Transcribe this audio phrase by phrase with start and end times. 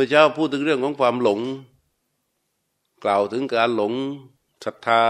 [0.00, 1.40] มื่อเช้าพูดถึงเรื่องของความหลง
[3.04, 3.92] กล่าวถึงการหลง
[4.64, 5.02] ศรัทธา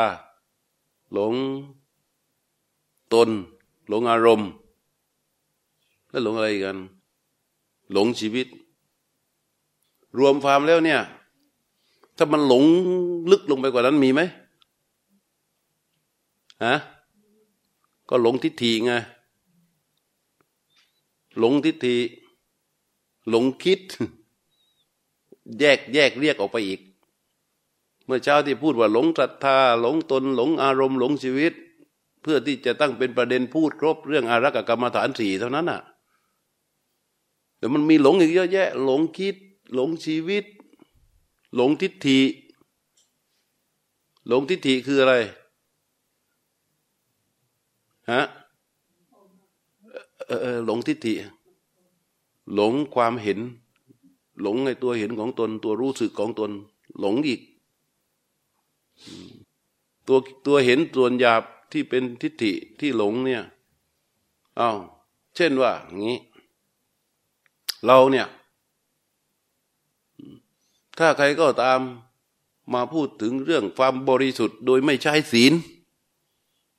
[1.12, 1.34] หลง
[3.14, 3.28] ตน
[3.88, 4.50] หลงอารมณ์
[6.10, 6.78] แล้วหลงอะไรกัน
[7.92, 8.46] หลงชีวิต
[10.18, 11.00] รวมความแล้วเนี่ย
[12.16, 12.64] ถ้ามันหลง
[13.30, 14.20] ลึกลงไปกว่านั้นมีไหม
[16.64, 16.74] ฮะ
[18.08, 18.92] ก็หลงทิฏฐิไง
[21.38, 21.96] หลงทิฏฐิ
[23.28, 23.80] หลงคิด
[25.58, 26.80] แยกแยกเรียกออกไปอีก
[28.04, 31.52] เมื่อเช้าที่พูดว่าหลงศรัทธาหลงตนหลงอารมณ์หลงชีวิต
[32.22, 35.80] เพื่อที่จะตั้งเป็นประเด็นพูดครบเรื่องอารักกรรมฐานสี่เท่านั้นน่ะ
[37.58, 39.36] แต่มันมีหลงอีกเยอะแยะ หลงคิด
[39.74, 40.44] หลงชีวิต
[41.54, 42.20] หลงทิฏฐิ
[44.28, 45.14] หลงทิฏฐิคืออะไร
[48.12, 48.22] ฮะ
[50.26, 51.14] เออหลงทิฏฐิ
[52.54, 53.38] หลงความเห็น
[54.40, 56.50] หลงในตัวเห็นของตน ตัวรู้สึกของตน
[57.00, 57.40] หลงอีก
[60.06, 63.42] ตัวตัวเห็นส่วนหยาบที่เป็นทิฏฐิที่หลงเนี่ย
[64.60, 64.78] อ้าว
[65.34, 66.18] เช่นว่าอย่างนี้
[67.84, 68.26] เราเนี่ย
[70.98, 71.80] ถ้าใครก็ตาม
[72.72, 75.52] มาพูดถึงเรื่องความบริสุทธิ์โดยไม่ใช้ศีล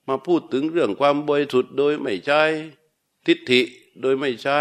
[0.07, 2.41] มาพูดถึงเรื่องความบริสุทธิ์โดยไม่ใช้
[3.25, 3.61] ทิฏฐิ
[4.01, 4.59] โดยไม่ใช้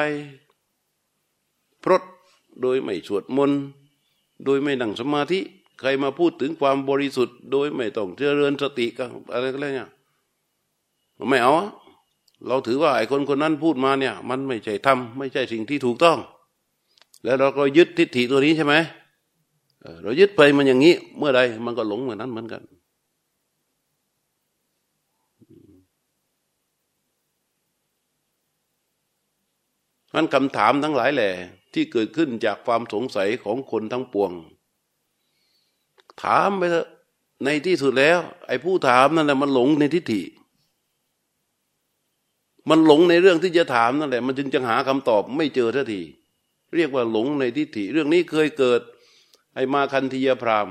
[1.82, 2.02] พรต
[2.62, 3.60] โดยไม่สวดมนต์
[4.44, 5.40] โดยไม่นั่งสมาธิ
[5.78, 9.88] ใครมาพูดถึงความบริสุทธิ์ โดยไม่ต้องเจริญสติกันอะไรก็แล้วเนี่ย
[11.28, 11.54] ไม่เอา
[12.46, 16.18] เราถือว่าไอ้คนคนนั้นพูดมาเนี่ย มันไม่ใช่ทำไม่ใช่สิ่งที่ถูกต้อง
[17.24, 18.74] แล้วเราก็ยึดทิฏฐิตัวนี้ใช่ไหม
[20.02, 22.62] เรายึดไปมันอย่างนี้ เมื่อใดมันก็หลงเหมือนนั้นเหมือนกัน
[30.14, 31.30] นั้นคำถามทั้งหลายแหละ
[31.74, 34.33] ที่เกิดขึ้นจากความสงสัยของคนทั้งปวง
[36.22, 36.88] ถามไปเถอะ
[37.44, 40.22] ในที่สุดแล้ว ไอ้ผู้ถามนั่นแหละมันหลงในทิฏฐิ
[42.69, 46.03] มันหลงในเรื่องที่จะถามนั่นแหละ มันจึงจะหาคำตอบไม่เจอทันที
[46.75, 48.81] เรียกว่าหลงในทิฏฐิ เรื่องนี้เคยเกิด
[49.54, 50.69] ไอ้มาคันธียพราม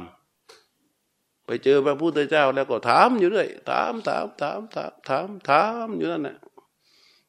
[1.45, 6.37] ไปเจอพระพุทธเจ้าแล้วก็ถามอยู่เรื่อยถามถามถามถามถามถามอยู่นั่นแหละ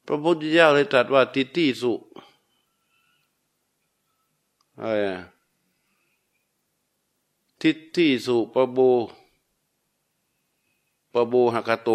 [0.07, 1.93] พระพุทธเจ้าเลยตรัสว่าทิฏฐิสุ
[7.61, 8.79] ทิฏฐิสุปโบ
[11.13, 11.89] ปโบหกโต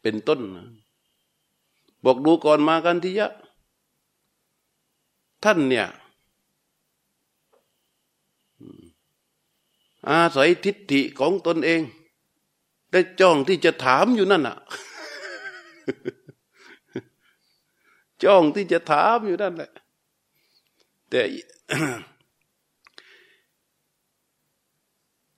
[0.00, 0.40] เป็นต้น
[2.04, 3.28] บอกดูก่อนมากันทียะ
[5.42, 5.86] ท่านเนี่ย
[10.08, 11.82] อาศัยทิฏฐิของตนเอง
[12.90, 14.56] ได้จ้องที่จะถามอยู่นั่นน่ะ
[18.22, 19.70] จ้องที่จะถามอยู่นั่นแหละ
[21.10, 21.20] แต่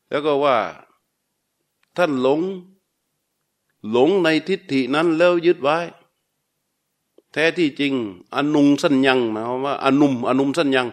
[0.09, 0.57] แล้วก็ว่า
[1.97, 2.41] ท่านหลง
[3.91, 5.79] หลงในทิฏฐินั้นแล้วยึดไว้
[7.33, 7.95] แท้ที่จริง
[8.35, 10.89] อนุงสัญญังหมายความว่า อนุมอนุมสัญญัง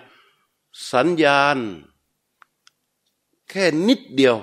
[0.91, 1.57] สัญญาณ
[3.49, 4.37] แค่นิดเดียว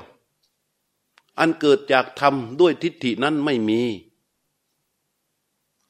[1.39, 3.81] อันเกิดจากธรรมด้วยทิฏฐินั้นไม่มี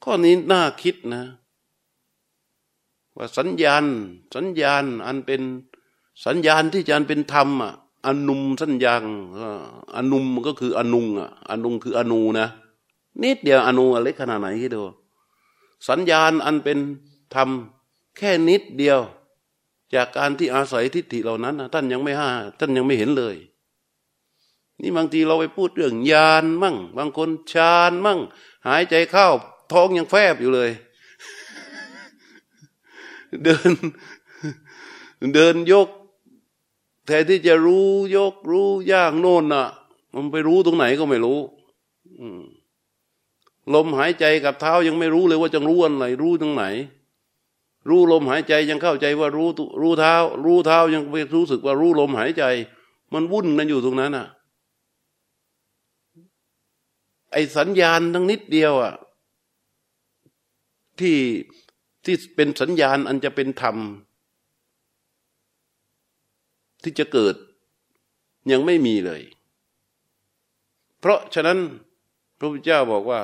[0.02, 1.22] ข้อนี้น่าคิดนะ
[3.16, 3.84] ว่าสัญญาณ
[4.34, 5.42] สัญญาณอันเป็น
[6.26, 7.72] สัญญาณที่จะอันเป็นธรรมอะ
[8.06, 9.02] อนุมสัญญาณ
[9.96, 12.48] อนุมก็คืออนุงอะอนุงคืออนูนะ
[13.22, 14.82] นิดเดียวอนุเล็กขนาดไหนคิดดู
[15.88, 16.78] สัญญาณอันเป็น
[17.34, 17.48] ธรรม
[18.16, 19.00] แค่นิดเดียว
[19.94, 22.28] จากการที่อาศัยทิฏฐิเหล่านั้นท่านยังไม่ห้า
[22.58, 23.36] ท่านยังไม่เห็นเลย
[24.80, 28.20] นี่บางทีเราไปพูดเรื่องญาณมั่ง บางคนฌานมั่ง
[28.66, 29.28] หายใจเข้า
[29.72, 30.70] ท้องยังแฟบอยู่เลย
[33.44, 33.70] เดิน
[35.34, 35.88] เดินยก
[37.06, 39.66] แทนที่จะรู้ยกรู้ย่างโน่นน่ะ
[40.14, 41.38] มันไปรู้ตรงไหนก็ไม่รู้
[43.74, 46.64] ลมหายใจกับเท้ายังไม่รู้เลยว่าจะรู้อะไรรู้ตรงไหน
[47.88, 49.48] รู้ลมหายใจยังเข้าใจว่ารู้
[49.80, 50.14] รู้เท้า
[50.44, 52.44] รู้เท้ายังไม่รู้สึกว่ารู้ลมหายใจ
[53.12, 54.26] มันวุ่นกันอยู่ตรงนั้นอะ
[57.32, 58.94] ไอสัญญาณทั้งนิดเดียวอะ
[61.00, 61.16] ที่
[62.06, 63.76] ที่เป็นสัญญาณอันจะเป็นธรรม
[66.82, 67.34] ที่จะเกิด
[68.50, 69.22] ยังไม่มีเลย
[70.98, 71.58] เพราะฉะนั้น
[72.38, 73.22] พระพุทธเจ้าบอกว่า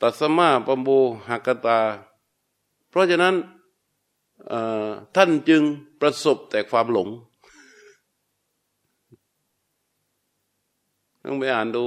[0.00, 0.88] ตัสมาปัมโบ
[1.28, 1.80] หักตา
[2.88, 3.34] เพราะฉะนั้น
[5.16, 5.62] ท่านจึง
[6.00, 7.08] ประสบแต่ความหลง
[11.24, 11.84] ต้องไปอ่านดู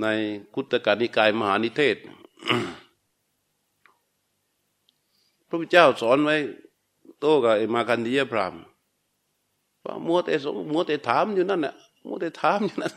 [0.00, 0.06] ใน
[0.54, 1.96] คุตกานิกายมหานิเทศ
[5.50, 6.36] พระพุทธเจ้าสอนไว้
[7.20, 8.54] โตกับไอ้มาคันธียพราม
[9.84, 11.74] ว่ามัวแต่สงมัวแต่ถามอยู่นั่นแหละ
[12.06, 12.92] มัวแต่ถามอยู่นั่น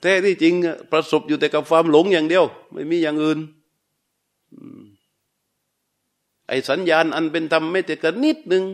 [0.00, 0.54] แท้ที่จริง
[0.92, 3.38] ประสบอยู่แต่กับความหลงอย่างเดียว ไม่มีอย่างอื่น
[6.48, 8.64] ไอ้สัญญาณอันเป็นธรรมไม่แต่กันนิดหนึ่ง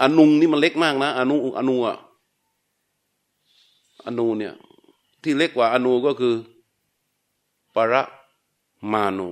[0.00, 1.96] อนุงนี่มันเล็กมากนะอนุอนุอะ
[4.06, 4.54] อนุเนี่ย
[5.22, 6.34] ที่เล็กกว่าอนุก็คือ
[7.74, 7.94] ปร
[8.92, 9.28] มานุ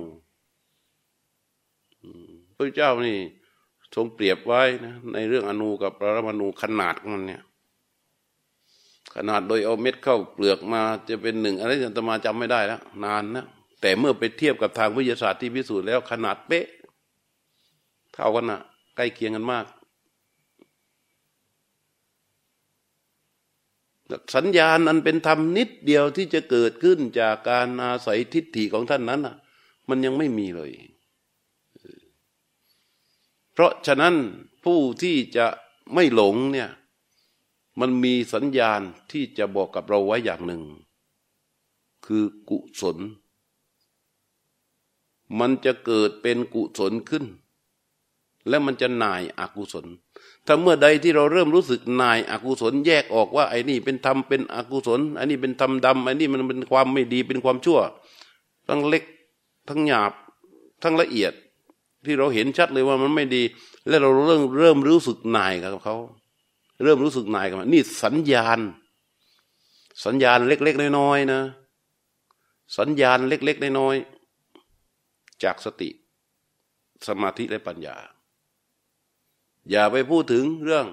[2.57, 3.17] พระเจ้านี่
[3.95, 7.43] ทรงเปรียบไว้นะในเรื่องอนุกับปรมาณูขนาดของมันเนี่ย
[9.15, 13.45] ขนาดโดยเอาเม็ดเข้าเปลือกมาจะเป็นหนึ่งอะไรจะมาจำไม่ได้แล้วนานนะ
[13.81, 16.67] แต่เมื่อไปเทียบกับทางวิทยาศาสตร์ที่พิสูจน์แล้วขนาดเป๊ะ
[18.13, 18.59] เท่ากันนะ
[18.95, 19.65] ใกล้เคียงกันมาก
[24.35, 29.35] สัญญาณอันเป็นธรรมนิดเดียวที่จะเกิดขึ้นจากการอาศัยทิฏฐิของท่านนั้นอะ
[29.89, 30.71] มันยังไม่มีเลย
[33.57, 34.15] เพราะฉะนั้น
[34.65, 35.45] ผู้ที่จะ
[35.93, 36.69] ไม่หลงเนี่ย
[37.79, 38.81] มันมีสัญญาณ
[39.11, 40.63] ที่จะบอกกับเราไว้อย่างหนึ่ง
[42.05, 42.97] คือกุศล
[45.39, 47.25] มันจะเกิดเป็นกุศลขึ้น
[48.47, 49.85] และมันจะนายอกุศล
[50.45, 57.79] ถ้าเมื่อใดที่เราเริ่มรู้สึกนายอกุศล แยกออกว่าไอ้นี่เป็นธรรมเป็นอกุศลไอ้นี่เป็นธรรมดำไอ้นี่มันเป็นความไม่ดีเป็นความชั่ว
[58.67, 59.03] ทั้งเล็ก
[59.69, 60.11] ทั้งหยาบ
[60.83, 61.33] ทั้งละเอียด
[62.05, 63.43] ที่เราเห็นชัดเลยว่ามันไม่ดี
[63.87, 65.95] แล้วเราเริ่มเริ่มรู้สึกนายกับเขา
[66.83, 68.59] เริ่มรู้สึกนายกับมันนี่สัญญาณ
[70.05, 71.41] สัญญาณเล็กๆน้อยๆนะ
[72.77, 75.89] สัญญาณเล็กๆน้อยๆจากสติ
[77.07, 77.95] สมาธิและปัญญา
[79.69, 80.87] อย่าไปพูดถึงเรื่อง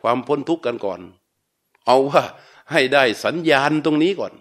[0.00, 1.00] ความพ้นทุกข์กันก่อน
[1.86, 2.22] เอาว่า
[2.72, 4.34] ให้ได้สัญญาณตรงนี้ก่อน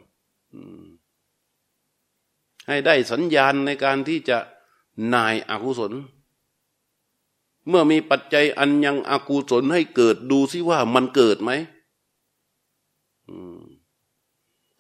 [2.68, 4.38] ให้ได้สัญญาณในการที่จะ
[5.13, 5.94] นายอากุศล
[7.67, 11.51] เมื่อมีปัจจัยอันยังอากุศลให้เกิดดูซิว่ามันเกิดไหม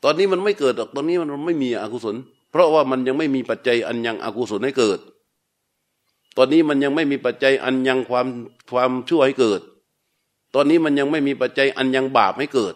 [0.03, 2.15] ตอนนี้มันไม่เกิดหรอกตอนนี้มันไม่มีอกุศล
[2.51, 4.99] เพราะว่ามันยังไม่มีปัจจัยอันยังอกุศลให้เกิด
[6.37, 8.27] ตอนนี้มันยังไม่มีปัจจัยอันยังความ
[8.71, 9.61] ความชั่วให้เกิด
[10.55, 12.75] ตอนนี้มันยังไม่มีปัจจัยอันยังบาปให้เกิด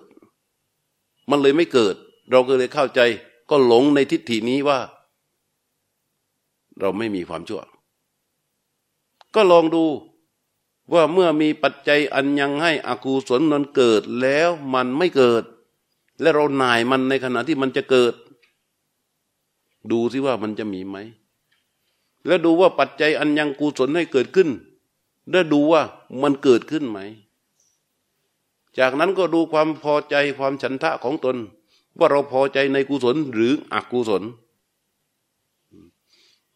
[1.30, 1.96] มันเลยไม่เกิด
[2.32, 3.00] เราก็เลยเข้าใจ
[3.50, 4.80] ก็หลงในทิฏฐินี้ว่า
[6.82, 7.62] เราไม่มีความชั่ว
[9.36, 9.84] ก็ลองดู
[10.94, 15.44] ว่าเมื่อมีปัจจัยอันยังให้อกุศลนั้นเกิดแล้วมันไม่เกิด
[16.22, 18.14] และเราหน่ายมันในขณะที่มันจะเกิด
[19.92, 20.98] ดูสิว่ามันจะมีไหม
[22.26, 24.50] แล้วดูว่าปัจจัยอันยังกุศลให้เกิดขึ้น
[25.30, 25.82] แล้วดูว่า
[26.22, 27.00] มันเกิดขึ้นไหม
[28.80, 31.38] จากนั้นก็ดูความพอใจความฉันทะของตน
[31.98, 34.24] ว่าเราพอใจในกุศลหรืออกุศล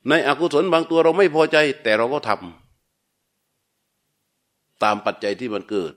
[0.10, 5.94] ในอกุศลบางตัวเราไม่พอใจ แต่เราก็ทำตามปัจจัยที่มันเกิด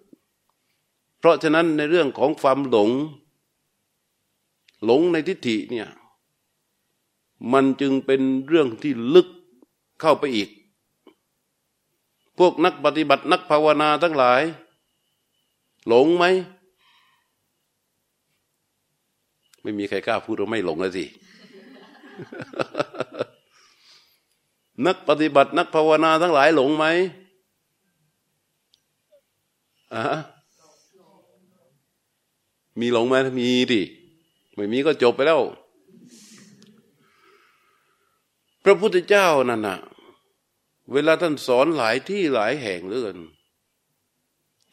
[1.19, 2.91] เพราะฉะนั้นในเรื่องของความหลง
[4.85, 5.89] หลงในทิฏฐิเนี่ย
[7.53, 9.29] มันจึงเป็นเรื่องที่ลึก
[10.01, 10.49] เข้าไปอีก
[12.39, 14.43] พวกนักปฏิบัตินักภาวนาทั้งหลาย
[15.89, 16.25] หลงไหม
[19.63, 21.05] ไม่มีใครกล้าพูดว่าไม่หลงเลยสิ
[24.87, 26.85] นักปฏิบัตินักภาวนาทั้งหลายหลงไหม
[29.95, 30.05] อ่า
[32.81, 33.83] มีหลงไหมมีดิ
[34.55, 35.41] ไม่มีก็จบไปแล้ว
[38.65, 39.79] พระพุทธเจ้านั่นน่ะ
[40.93, 43.19] เวลาท่านสอนหลายที่หลายแห่งเหลือเกิน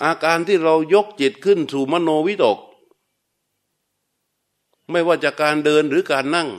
[0.04, 2.60] อาการที่เรายกจิตขึ้นสู่มโนวิตก
[4.92, 6.50] ไม่ว่าจากการเดินหรือการนั่ง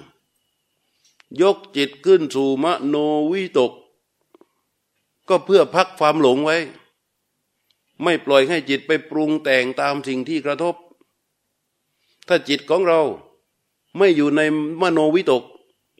[1.40, 2.96] ยกจิตขึ้นสู่มโน
[3.30, 3.72] วิตก
[5.28, 6.56] ก็เพื่อพักความหลงไว้
[8.02, 10.74] ไม่ปล่อยให้จิตไปปรุงแต่งตามสิ่งที่กระทบ
[12.28, 13.00] ถ้าจิตของเรา
[13.98, 14.40] ไม่อยู่ใน
[14.82, 15.42] มโนวิตก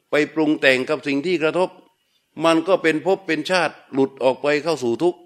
[0.09, 1.69] ไปปรุงแต่งกับสิ่งที่กระทบ
[2.45, 5.19] มันก็เป็นภพเป็นชาติหลุดออกไปเข้าสู่ทุกข์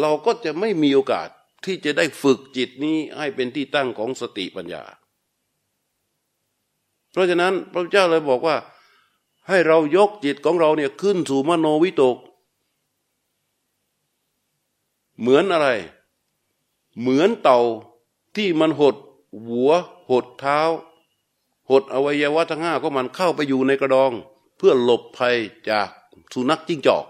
[0.00, 1.28] เราก็จะไม่มีโอกาส
[1.64, 4.82] ที่จะได้ฝึกจิตนี้ให้เป็นที่ตั้งของสติปัญญา
[7.12, 8.56] เพราะฉะนั้นพระเจ้าเลยบอกว่า
[9.48, 12.16] ให้เรายกจิตของเราเนี่ยขึ้นสู่มโนวิตก
[15.20, 15.68] เหมือนอะไร
[17.00, 17.60] เหมือนเต่า
[18.36, 18.96] ที่มันหด
[19.46, 19.70] หัว
[20.10, 20.60] หดเท้า
[21.70, 24.12] หดอวัยวะทั้งห้าก็มันเข้าไปอยู่ในกระดอง
[24.56, 25.36] เพื่อหลบภัย
[25.70, 25.88] จาก
[26.32, 27.04] สุนัขจิ้งจอก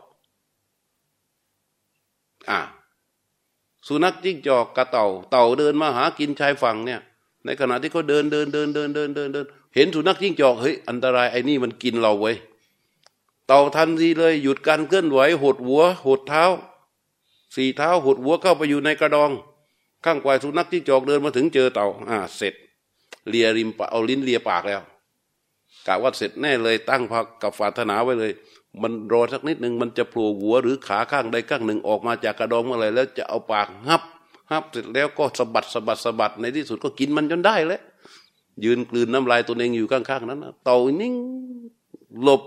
[2.50, 2.61] อ่า
[3.87, 7.00] สุนัขจิ้งจอกกับเต่า เต่าเดินมาหากินชายฝั่งเนี่ย
[7.45, 12.37] ในขณะที่เขาเดินเดินเดินเดินเดินเดินเดิน เห็นสุนัขจิ้งจอกเฮ้ยอันตรายไอ้นี่มันกินเราเว้ย
[13.47, 16.45] เต่าทันทีเลยหยุดการเคลื่อนไหวหดหัวหดเท้า
[17.54, 19.30] สี่เท้าหดหัวเข้าไปอยู่ในกระดอง
[20.04, 22.54] ข้างกวายสุนัขที่จอกเดินมาถึงเจอเต่า อ่า เสร็จ
[23.28, 24.80] เลียริมเอาลิ้นเลียปากแล้ว
[25.87, 28.33] กะว่าเสร็จแน่เลยตั้งพักกับฝาถนาไว้เลย
[28.83, 34.02] มันรอสักนิดหนึ่งมันจะโผล่หัวหรือขาข้างใดข้างหนึ่งออกมาจากกระดองเมื่อไรแล้วจะเอาปากหับ
[34.50, 37.80] หับเสร็จแล้วก็สะบัดสะบัดสะบัดในที่สุดก็กินมันจนได้แล้ว
[38.64, 41.14] ยืนกลืนน้ำลายตัวเองอยู่ข้างๆนั้นเต่านิ่ง
[42.22, 42.42] หลบ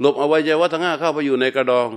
[0.00, 1.90] หลบเอาไว้ใจว่าทั้งห้าเข้าไปอยู่ในกระดอง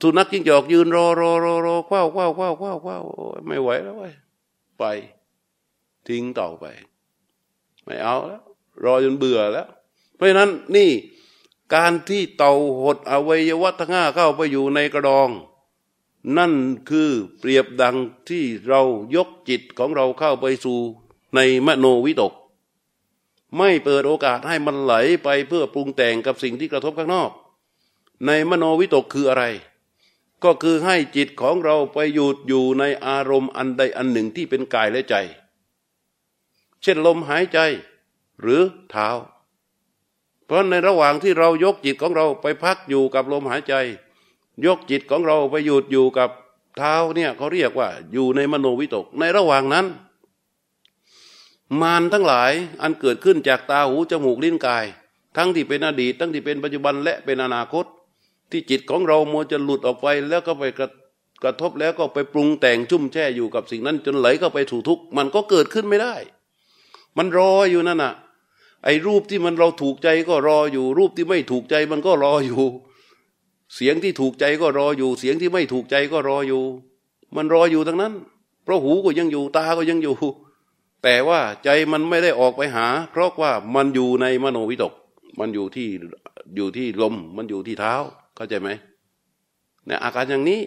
[0.00, 3.02] สุนัขจิ้งจอกยืนรอรอรอรอคว้าวคว้าวคว้าวคว้าวคว้าว
[3.46, 3.96] ไม่ไหวแล้ว
[4.78, 4.84] ไป
[6.06, 6.64] ทิ้งเต่าไป
[7.84, 8.42] ไม่เอาแล้ว
[8.84, 9.68] รอจนเบื่อแล้ว
[10.14, 10.90] เพราะฉะนั้นนี่
[11.74, 15.28] การที่เต่าหดอวัยวะทั้งห้าเข้าไปอยู่ในกระดอง
[16.36, 16.52] นั่น
[16.88, 17.96] คือเปรียบดัง
[18.28, 18.80] ที่เรา
[19.14, 20.78] ยกจิตของเราเข้าไปสู่
[21.34, 22.32] ในมโนวิตก
[23.58, 24.94] ไม่เปิดโอกาสให้มันไหล
[25.24, 27.30] ไปเพื่อปรุงแต่งกับสิ่งที่กระทบข้างนอก
[28.26, 29.44] ในมโนวิตกคืออะไร
[30.44, 35.14] ก็คือให้จิตของเราไปหยุดอยู่ในอารมณ์อันใดอันหนึ่งที่เป็นกายและใจ
[36.82, 37.58] เช่นลมหายใจ
[38.40, 39.08] หรือเท้า
[40.44, 43.74] เพราะในระหว่างที่เรายกจิตของเราไปพักอยู่กับลมหายใจ
[44.66, 46.30] ยกจิตของเราไปหยุดอยู่กับ
[46.76, 49.86] เท้าเนี่ยเขาเรียกว่าอยู่ในมโนวิตก ในระหว่างนั้น
[51.80, 54.86] มารทั้งหลายอันเกิดขึ้นจากตาหูจมูกลิ้นกาย
[55.36, 57.84] ทั้งที่เป็นอดีต ทั้งที่เป็นปัจจุบันและเป็นอนาคต
[58.50, 60.88] ที่จิตของเราโมจะหลุดออกไปแล้วก็ไปกระ
[61.42, 66.14] กระทบแล้วก็ไปปรุงแต่งจุ่มแช่อยู่กับสิ่งนั้น จนไหลเข้าไปถูกทุกมันก็เกิดขึ้นไม่ได้
[67.16, 68.14] มันรออยู่นั่นน่ะ
[68.84, 72.62] ไอ้รูปที่มันเราถูกใจก็รออยู่ รูปที่ไม่ถูกใจมันก็รออยู่
[73.74, 76.62] เสียงที่ถูกใจก็รออยู่ เสียงที่ไม่ถูกใจก็รออยู่
[77.36, 78.12] มันรออยู่ทั้งนั้น
[78.64, 80.16] เพราะหูก็ยังอยู่ตาก็ยังอยู่
[81.02, 84.92] แต่ว่าใจมันไม่ได้ออกไปหา เพราะว่ามันอยู่ในมโนวิตก
[85.38, 85.88] มันอยู่ที่
[86.56, 87.94] อยู่ที่ลม มันอยู่ที่เท้า
[88.36, 88.68] เข้าใจไหม
[89.86, 90.60] เนี่ยอาการอย่างนี้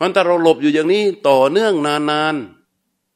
[0.00, 2.36] มันถ้าเราหลบอยู่อย่างนี้ต่อเนื่องนาน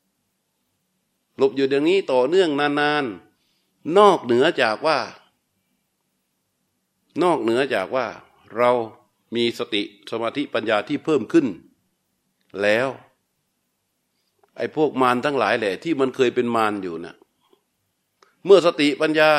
[0.09, 4.99] ๆหลบอยู่อย่างนี้ต่อเนื่องนานๆนอกเหนือจากว่า
[7.23, 8.07] นอกเหนือจากว่า
[8.57, 8.71] เรา
[9.35, 11.47] มีสติสมาธิปัญญาที่เพิ่มขึ้น
[12.63, 12.89] แล้ว
[14.61, 17.15] ไอ้พวกมารทั้งหลายแหละ ที่มันเคยเป็นมารอยู่นะ
[18.47, 19.31] เมื่อสติปัญญา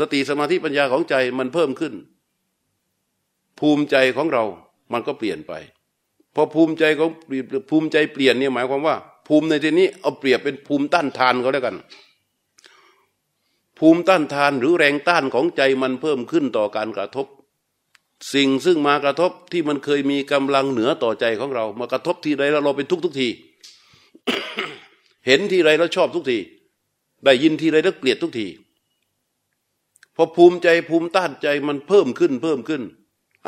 [0.00, 1.94] สติสมาธิปัญญาของใจมันเพิ่มขึ้น
[3.60, 4.44] ภูมิใจของเรา
[4.92, 5.52] มันก็เปลี่ยนไป
[6.34, 7.10] พอภูมิใจของ
[7.70, 8.96] ภูมิใจเปลี่ยนเนี่ยหมายความว่า
[9.28, 11.76] ภูมิในที่นี้เอาเปรียบเป็นภูมิต้านทานเขาแล้วกัน
[13.78, 17.26] ภูมิต้านทานหรือแรงต้านของใจมันเพิ่มขึ้นต่อการกระทบ
[18.34, 23.28] สิ่งซึ่งมากระทบที่มันเคยมีกำลังเหนือต่อใจของเรา มากระทบทีไรแล้วเราเป็นทุกทุกที
[25.26, 26.38] เห็นทีไรแล้วชอบทุกที
[27.24, 28.46] ได้ยินทีไรแล้วเกลียดทุกที
[30.16, 32.82] พอภูมิใจภูมิต้านใจมันเพิ่มขึ้นเพิ่มขึ้น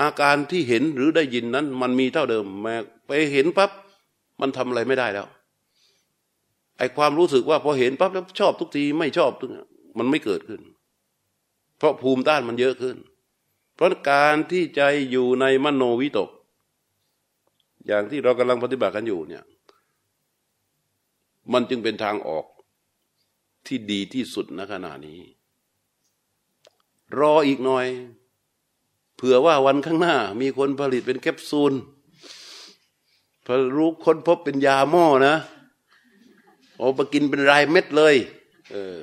[0.00, 2.74] อาการที่เห็นหรือได้ยินนั้น มันมีเท่าเดิมแม้
[3.06, 3.70] ไปเห็นปั๊บ
[4.40, 5.26] มันทำอะไรไม่ได้แล้ว
[6.78, 9.50] ไอความรู้สึกว่าพอเห็นปั๊บแล้วชอบทุกทีไม่ชอบทุก
[9.98, 10.60] มันไม่เกิดขึ้น
[11.78, 12.96] เพราะภูมิต้านมันเยอะขึ้น
[13.74, 16.30] เพราะการที่ใจอยู่ในมโนวิตก
[17.86, 19.44] อย่างที่เรากำลังปฏิบัติกันอยู่เนี่ย
[21.52, 22.46] มันจึงเป็นทางออก
[23.66, 25.20] ที่ดีที่สุดณขณะนี้
[27.18, 27.86] รออีกหน่อย
[29.16, 31.72] เผื่อว่าวันข้างหน้า มีคนผลิตเป็นแคปซูล
[33.44, 35.34] พอรู้ค้นพบเป็นยาหม้อนะ
[36.76, 38.14] เอาไปกินเป็นรายเม็ดเลย
[38.72, 38.98] เออ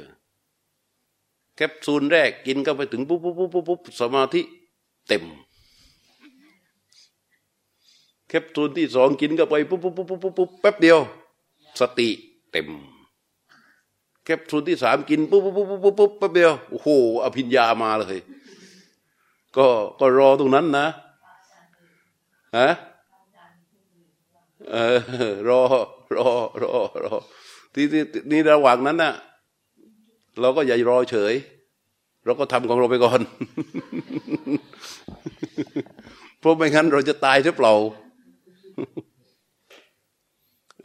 [1.56, 4.42] แคปซูลแรกกินก็ไปถึงปุ๊บปุ๊บปุ๊บปุ๊บสมาธิ
[5.08, 5.24] เต็ม
[8.28, 11.00] แคปซูลที่สองกินก็ไปปุ๊บปุ๊บปุ๊บปุ๊บปุ๊บแป๊บเดียว
[11.80, 12.10] สติ
[12.52, 12.68] เต็ม
[14.24, 16.88] แคปซูลที่สามกินปุ๊บปุ๊บปุ๊บปุ๊บปุ๊บแป๊บเดียวโอ้โห
[17.24, 18.20] อภิญญามาเลย
[19.58, 19.68] ก็
[20.00, 20.88] ก็รอตรงนั้นนะ
[22.58, 22.70] ฮะ
[24.72, 25.62] เออรอ
[26.16, 26.30] รอ
[26.64, 27.16] รอรอ
[27.74, 27.86] ที่
[28.32, 29.14] นี่ระหว่างนั้นน่ะ
[30.40, 31.34] เราก็อย่ารอเฉย
[32.26, 33.20] เราก็ทำของเราไปก่อน
[36.40, 37.74] เพราะไม่งั้นเราจะตายหรือเปล่า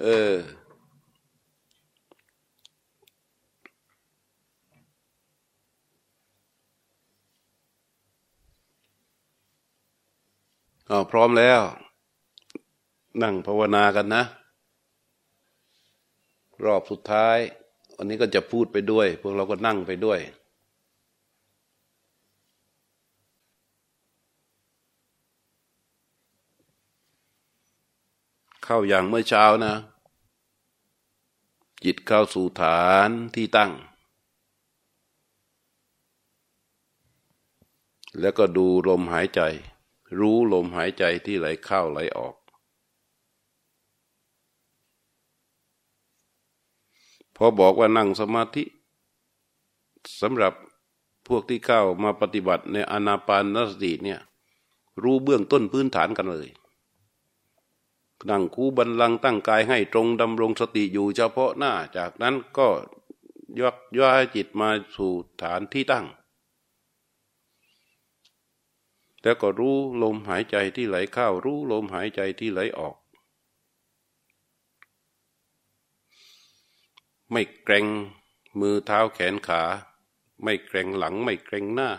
[0.03, 0.35] เออ
[10.91, 11.61] อาพร้อมแล้ว
[13.23, 14.23] นั่งภาวนากันนะ
[16.65, 17.39] รอบสุดท้าย
[17.97, 20.21] วันนี้ก็จะพูดไปด้วย พวกเราก็นั่งไปด้วย
[28.65, 29.75] เข้าอย่างเมื่อเช้านะ
[31.85, 33.73] จิตเข้าสู่ฐานที่ตั้ง
[38.21, 39.41] แล้วก็ดูลมหายใจ
[40.19, 42.35] รู้ลมหายใจที่ไหลเข้าไหลออก
[47.37, 48.65] พอบอกว่านั่งสมาธิ
[50.21, 50.55] สำหรับ
[51.27, 54.21] พวกที่เข้ามาปฏิบัติในอนาปานสติเนี่ย
[55.03, 56.49] รู้เบื้องต้นพื้นฐานกันเลย
[58.31, 62.69] นั่งคูบันลังตั้งกายให้ตรงดำรงสติอยู่เฉพาะหน้าจากนั้นก็
[63.61, 66.07] ยกย่อจิตมาสู่ฐานที่ตั้ง
[69.25, 72.97] แล้วก็รู้ลมหายใจที่ไหลเข้ารู้ลมหายใจที่ไหลออก
[77.33, 77.87] ไม่เกรง
[78.61, 79.63] มือเท้าแขนขา
[80.43, 81.91] ไม่เกรงหลังไม่เกรงหน้า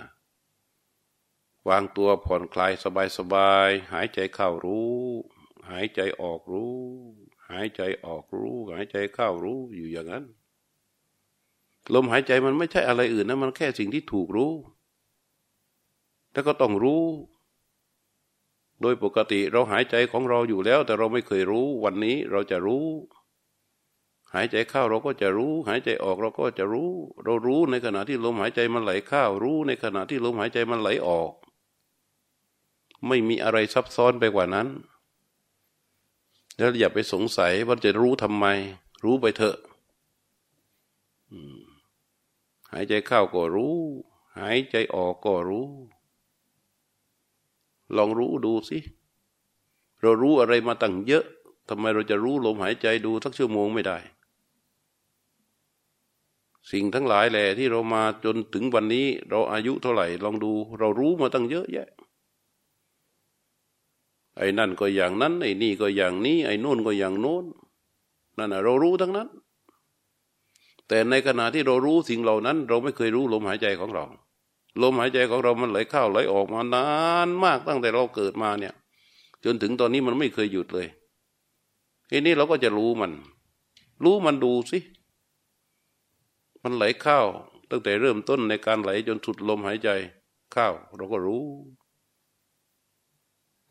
[1.68, 2.74] วางตัวผ่อนคลาย
[3.18, 4.96] สบายๆหายใจเข้ารู้
[5.70, 6.76] หายใจออกรู้
[7.50, 10.26] หายใจออกรู้ หายใจเข้ารู้อยู่อย่างนั้น
[11.94, 14.54] ลมหายใจมันไม่ใช่อะไรอื่นนะมันแค่สิ่งที่ถูกรู้
[16.36, 17.04] แล้วก็ต้องรู้
[18.82, 22.86] โดยปกติเราหายใจของเราอยู่แล้ว แต่เราไม่เคยรู้วันนี้เราจะรู้
[24.34, 26.92] หายใจเข้าเราก็จะรู้ หายใจออกเราก็จะรู้
[27.24, 31.32] เรารู้ในขณะที่ลมหายใจมันไหลเข้ารู้ในขณะที่ลมหายใจมันไหลออก
[33.08, 34.68] ไม่มีอะไรซับซ้อนไปกว่านั้น
[36.58, 38.46] แล้วอย่าไปสงสัยว่าจะรู้ทำไม
[39.04, 39.58] รู้ไปเถอะ
[42.72, 43.78] หายใจเข้าก็รู้
[44.38, 45.70] หายใจออกก็รู้
[47.98, 48.78] ลองรู้ดูสิ
[50.02, 51.26] เรารู้อะไรมาตั้งเยอะ
[51.70, 53.98] ทำไมเราจะรู้ลมหายใจดูสักชั่วโมงไม่ได้
[56.72, 61.88] สิ่งทั้งหลายแหละที่เรามาจนถึงวันนี้ เราอายุเท่าไหร่ ลองดู เรารู้มาตั้งเยอะแยะ
[64.38, 67.46] ไอ้นั่นก็อย่างนั้น ไอ้นี่ก็อย่างนี้ ไอ้นู่นก็อย่างโน้น
[68.38, 69.30] นั่นนะเรารู้ทั้งนั้น
[70.88, 74.06] แต่ในขณะที่เรารู้สิ่งเหล่านั้น เราไม่เคยรู้ลมหายใจของเรา
[74.82, 76.88] ลมหายใจของเรามันไหลเข้าไหลออกมานา
[77.26, 78.74] นมากตั้งแต่เราเกิดมาเนี่ย
[79.44, 80.88] จนถึงตอนนี้มันไม่เคยหยุดเลย
[82.10, 83.12] ทีนี้เราก็จะรู้มัน
[84.04, 84.80] รู้มันดูสิ
[86.64, 87.20] มันไหลเข้า
[87.70, 89.90] ตั้งแต่เริ่มต้นในการไหลจนสุดลมหายใจ
[90.54, 91.46] เข้าเราก็รู้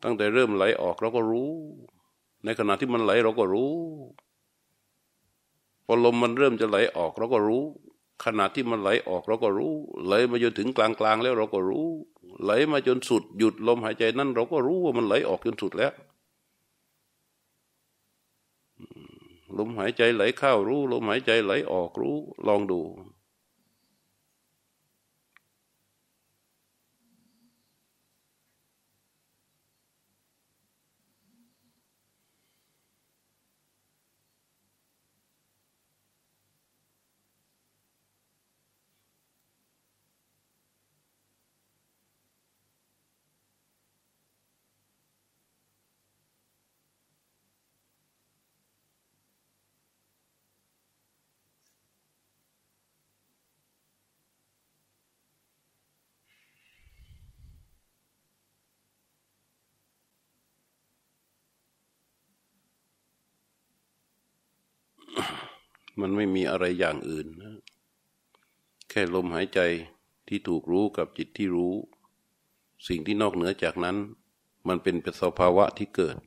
[0.03, 1.51] ตั้งแต่เริ่มไหลออกเราก็รู้
[2.43, 3.73] ในขณะที่มันไหลเราก็รู้
[5.85, 7.63] พอลมมันเริ่มจะไหลออกเราก็รู้
[8.23, 9.73] ขณะที่มันไหลออกเราก็รู้
[10.05, 11.87] ไหลมาจนถึงกลางกลางแล้วเราก็รู้
[12.43, 15.93] ไหลมาจนสุดหยุดลมหายใจนั่นเราก็รู้ว่ามันไหลออกจนสุดแล้ว
[19.57, 22.79] ลมหายใจไหลเข้ารู้ ลมหายใจไหลออกรู้ ลองดู
[65.99, 67.55] มันไม่มีอะไรอย่างอื่นนะ
[68.89, 69.59] แค่ลมหายใจ
[70.27, 71.73] ที่ถูกรู้กับจิตที่รู้
[72.87, 73.97] สิ่งที่นอกเหนือจากนั้น
[74.67, 76.17] มันเป็นเป็นสภาวะที่เกิด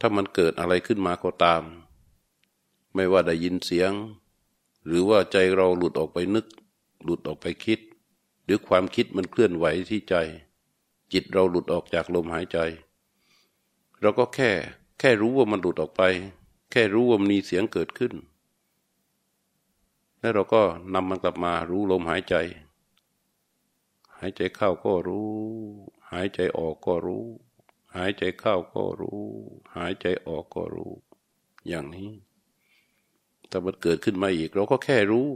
[0.00, 1.62] ถ้ามันเกิดอะไรขึ้นมาก็ตาม
[2.94, 3.92] ไม่ว่าได้ยินเสียง
[4.86, 6.46] หรือว่าใจเราหลุดออกไปนึก
[7.04, 7.80] หลุดออกไปคิด
[8.44, 10.14] หรือความคิดมันเคลื่อนไหวที่ใจ
[11.12, 12.58] จิตเราหลุดออกจากลมหายใจ
[14.00, 14.50] เราก็แค่
[14.98, 16.02] แค่รู้ว่ามันหลุดออกไป
[16.76, 18.12] แค่รู้ว่ามีเสียงเกิดขึ้น
[20.18, 20.62] แล้วเราก็
[20.94, 22.34] นำมันกลับมารู้ลมหายใจ
[24.18, 25.32] หายใจเข้าก็รู้
[26.10, 27.24] หายใจออกก็รู้
[27.96, 29.22] หายใจเข้าก็รู้
[29.76, 30.92] หายใจออกก็รู้
[31.68, 32.10] อย่างนี้
[33.50, 35.26] ถ้ามันเกิดขึ้นมาอีก เราก็แค่รู้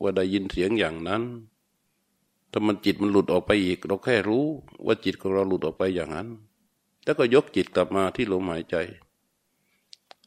[0.00, 1.22] ว่าได้ยินเสียงอย่างนั้น
[2.52, 4.44] ถ้ามันจิตมันหลุดออกไปอีก เราแค่รู้
[4.86, 6.28] ว่าจิตของเราหลุดออกไปอย่างนั้น
[7.04, 8.76] แล้วก็ยกจิตกลับมาที่ลมหายใจ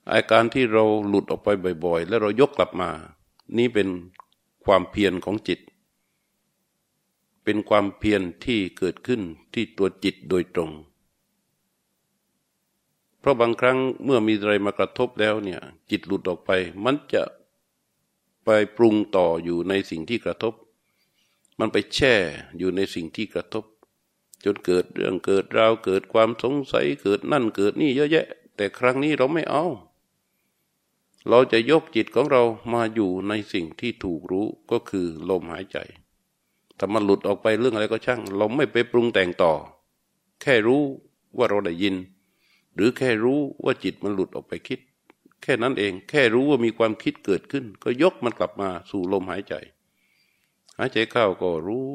[0.09, 1.47] อาการที่เราหลุดออกไป
[1.85, 2.89] บ่อย ๆ แล้วเรายกกลับมา
[3.57, 3.89] นี่เป็น
[4.65, 5.59] ความเพียรของจิต
[7.43, 9.21] เป็นความเพียรที่เกิดขึ้น
[9.53, 10.71] ที่ตัวจิตโดยตรง
[13.19, 15.59] เพราะบางครั้งเมื่อมีอะไรมากระทบแล้วเนี่ย
[15.89, 16.51] จิตหลุดออกไป
[16.83, 17.23] มันจะ
[18.45, 20.53] ไปปรุงต่ออยู่ในสิ่งที่กระทบ
[21.59, 22.15] มันไปแช่
[22.57, 23.65] อยู่ในสิ่งที่กระทบ
[24.45, 29.65] จนเกิดเรื่องเกิดราวเกิดความสงสัยเกิดนั่นเกิดนี่เยอะแยะ แต่ครั้งนี้เราไม่เอา
[31.29, 35.77] เราจะยกจิตของเรามาอยู่ในสิ่งที่ถูกรู้ก็คือลมหายใจ
[36.77, 39.53] ถ้ามันหลุดออกไปเรื่องอะไรก็ช่าง เราไม่ไปปรุงแต่งต่อ
[40.41, 40.81] แค่รู้
[41.37, 41.95] ว่าเราได้ยิน
[42.75, 44.79] หรือแค่รู้ว่าจิตมันหลุดออกไปคิด
[45.41, 49.53] แค่นั้นเอง แค่รู้ว่ามีความคิดเกิดขึ้น ก็ยกมันกลับมาสู่ลมหายใจ
[50.77, 51.87] หายใจเข้าก็รู้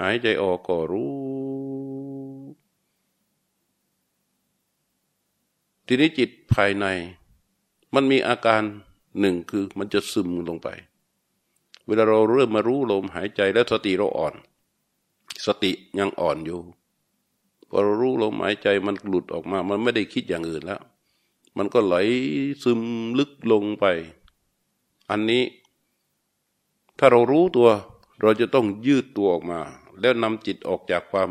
[0.00, 1.12] หายใจออกก็รู้
[5.86, 6.86] ทีนี้จิตภายใน
[7.94, 8.62] มันมีอาการ
[9.20, 10.68] หนึ่งคือมันจะซึมลงไป
[11.86, 14.34] เวลาเราเริ่มมารู้ลมหายใจแล้วสติเราอ่อน
[15.46, 16.60] สติยังอ่อนอยู่
[17.68, 20.80] พอเรารู้ลมหายใจมันหลุดออกมา มันไม่ได้คิดอย่างอื่นแล้ว
[21.56, 21.94] มันก็ไหล
[22.62, 22.80] ซึม
[23.18, 23.84] ลึกลงไป
[25.10, 25.42] อันนี้
[26.98, 27.68] ถ้าเรารู้ตัว
[28.20, 29.60] เราจะต้องยืดตัวออกมา
[30.00, 31.30] แล้วนำจิตออกจากความ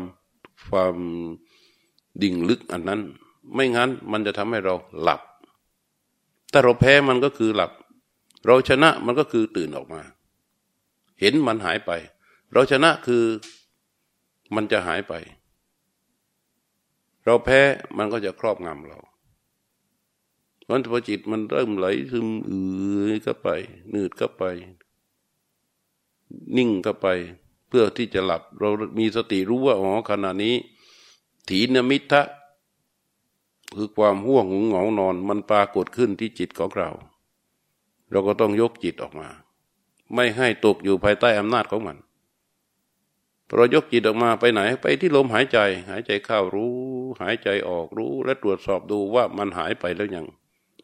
[0.70, 0.96] ความ
[2.22, 3.00] ดิ่งลึกอันนั้น
[3.54, 5.20] ไม่งั้นมันจะทำให้เราหลับ
[6.52, 7.72] ถ้าเราแพ้มันก็คือหลับ
[8.46, 10.02] เราชนะมันก็คือตื่นออกมา
[11.20, 11.90] เห็นมันหายไป
[12.52, 13.24] เราชนะคือ
[14.54, 15.14] มันจะหายไป
[17.24, 17.60] เราแพ้
[17.96, 18.98] มันก็จะครอบงำเรา
[20.64, 22.56] เพราะพอจิตมันเริ่มไหลซึมอื
[23.08, 23.48] อก็ไป
[23.94, 24.42] นืดก็ไป
[26.56, 27.06] นิ่งก็ไป
[27.68, 30.54] เพื่อที่จะหลับ เรามีสติรู้ว่าอ๋อขณะนี้
[31.48, 32.22] ถีนมิทะ
[33.76, 36.90] คือความห่วงหงเหงานอน มันปรากฏขึ้นที่จิตของเรา
[38.10, 39.28] เราก็ต้องยกจิตออกมา
[40.14, 41.98] ไม่ให้ตกอยู่ภายใต้อำนาจของมัน
[43.56, 45.58] เรายกจิตออกมาไปไหน ไปที่ลมหายใจ
[45.90, 46.74] หายใจเข้ารู้
[47.22, 50.26] หายใจออกรู้ และตรวจสอบดูว่ามันหายไปแล้วยัง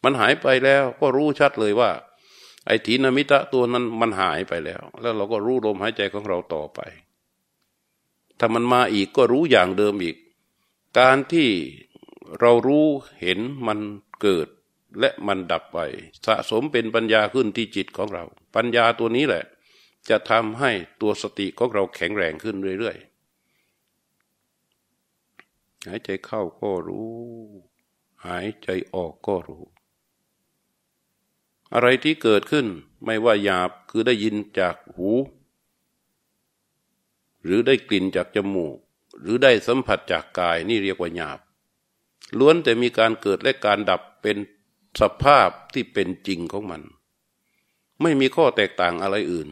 [0.05, 1.91] มันหายไปแล้วก็รู้ชัดเลยว่า
[2.67, 6.81] ไอ้ถีนมิตะตัวนั้นมันหายไปแล้ว แล้วเราก็รู้ลมหายใจของเราต่อไป
[8.39, 10.17] ถ้ามันมาอีกก็รู้อย่างเดิมอีก
[10.99, 11.49] การที่
[12.41, 12.87] เรารู้
[13.21, 13.79] เห็นมัน
[14.21, 14.49] เกิด
[15.01, 15.79] และมันดับไป
[16.27, 19.45] สะสมเป็นปัญญาขึ้นที่จิตของเรา ปัญญาตัวนี้แหละ
[20.09, 23.09] จะทำให้ตัวสติของเราแข็งแรงขึ้นเรื่อยๆ
[25.87, 27.09] หายใจเข้าก็รู้
[28.27, 29.65] หายใจออกก็รู้
[31.73, 32.67] อะไรที่เกิดขึ้น
[33.05, 35.11] ไม่ว่าหยาบคือได้ยินจากหู
[37.43, 38.77] หรือได้กลิ่นจากจมูก
[39.21, 41.39] หรือได้สัมผัสจากกายนี่เรียกว่าหยาบ
[42.39, 44.37] ล้วนแต่มีการเกิดและการดับเป็น
[45.01, 46.83] สภาพที่เป็นจริงของมัน
[48.03, 49.49] ไม่มีข้อแตกต่างอะไรอื่น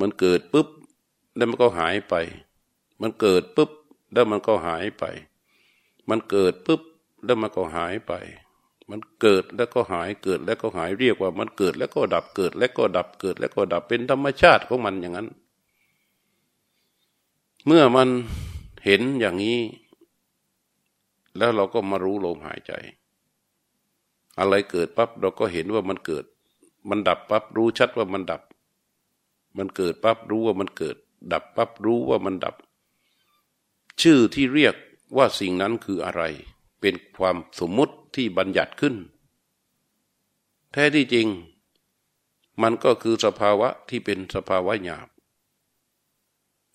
[0.00, 0.68] มันเกิดปุ๊บ
[1.36, 2.14] แล้วมันก็หายไป
[3.00, 3.70] มันเกิดปุ๊บ
[4.12, 5.04] แล้วมันก็หายไป
[6.08, 6.82] มันเกิดปุ๊บ
[7.24, 8.12] แล้วมันก็หายไป
[8.90, 15.28] มันเกิดแล้วก็หายเกิดแล้วก็หายเรียกว่า มันเกิดแล้วก็ดับเกิด แล้วก็ดับเกิด แล้วก็ดับเป็นธรรมชาติของมันอย่างนั้น
[17.66, 18.08] เมื่อมัน
[18.84, 19.58] เห็นอย่างนี้
[21.36, 22.72] แล้วเราก็มารู้ลมหายใจ
[24.38, 26.24] อะไรเกิดปั๊บเราก็เห็นว่ามันเกิด
[26.88, 28.42] มันดับปั๊บรู้ชัดว่ามันดับ
[29.56, 30.96] มันเกิดปั๊บรู้ว่ามันเกิด
[31.32, 32.54] ดับปั๊บรู้ว่ามันดับ
[34.02, 34.74] ชื่อที่เรียก
[35.16, 36.22] ว่าสิ่งนั้นคืออะไร
[36.80, 38.94] เป็นความสมมุติที่บัญญัติขึ้น
[40.72, 41.26] แท้ที่จริง
[42.62, 45.08] มันก็คือสภาวะที่เป็นสภาวะหยาบ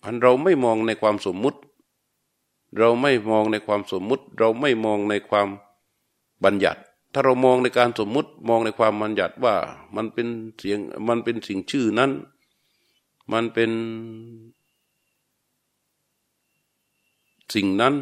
[0.04, 1.58] อันเราไม่มองในความสมมุติ
[2.78, 5.48] เราไม่มองในความสมมุติ เราไม่มองในความ
[6.44, 6.80] บัญญัติ
[7.12, 9.54] ถ้าเรามองในการสมมุติมองในความบัญญัติว่า
[9.96, 10.26] มันเป็น
[10.58, 12.10] เสียงมันเป็นสิ่งชื่อนั้น
[13.32, 13.70] มันเป็น
[17.54, 17.94] สิ่งนั้น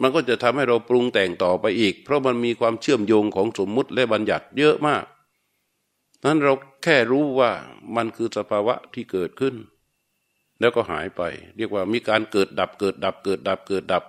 [0.00, 5.04] มันก็จะทำให้เราปรุงแต่งต่อไปอีก เพราะมันมีความเชื่อมโยงของสมมุติและบัญญัติเยอะมาก
[6.24, 7.50] นั้นเราแค่รู้ว่า
[7.96, 9.54] มันคือสภาวะที่เกิดขึ้น
[10.60, 11.22] แล้วก็หายไป
[11.56, 14.04] เรียกว่ามีการเกิดดับเกิดดับเกิดดับเกิดดับ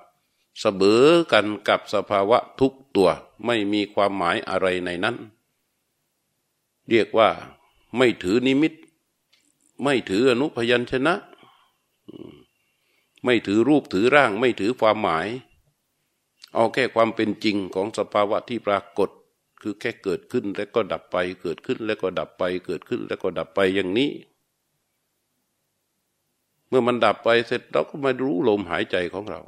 [0.60, 3.10] เสมอกันกับสภาวะทุกตัว
[3.46, 5.16] ไม่มีความหมายอะไรในนั้น
[6.90, 7.30] เรียกว่า
[7.98, 8.74] ไม่ถือนิมิต
[9.84, 11.14] ไม่ถืออนุพยัญชนะ
[13.24, 15.28] ไม่ถือรูปถือร่าง ไม่ถือความหมาย
[16.54, 19.10] เอาแค่ความเป็นจริงของสภาวะที่ปรากฏ
[19.62, 24.10] คือแค่เกิดขึ้นแล้วก็ดับไป เกิดขึ้นแล้วก็ดับไป เกิดขึ้นแล้วก็ดับไปอย่างนี้
[26.72, 29.42] เมื่อมันดับไปเสร็จเราก็มารู้ลมหายใจของเรา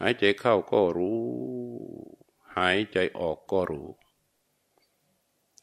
[0.00, 1.20] หายใจเข้าก็รู้
[2.56, 3.86] หายใจออกก็รู้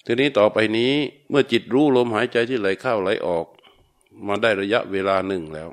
[0.05, 0.93] ทีนี้ต่อไปนี้
[1.29, 3.45] เมื่อจิตรู้ลมหายใจที่ไหลเข้าไหลออก
[4.27, 5.69] มาได้ระยะเวลาหนึ่งแล้ว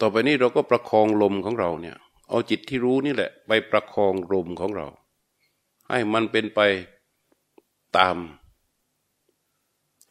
[0.00, 1.96] ต่อไปนี้เราก็ประคองลมของเราเนี่ย
[2.28, 4.86] เอาจิตที่รู้นี่แหละ ไปประคองลมของเรา
[5.88, 6.60] ให้มันเป็นไป
[7.96, 8.16] ตาม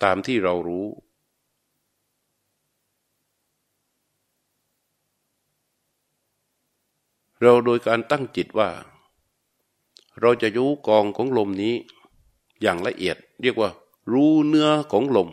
[0.03, 0.87] ตามที่เรารู้
[7.41, 8.69] เราโดยการตั้งจิตว่า
[10.21, 11.75] เราจะยู้กองของลมนี้
[12.61, 13.69] อย่างละเอียด เรียกว่า
[14.11, 15.29] รู้เนื้อของลม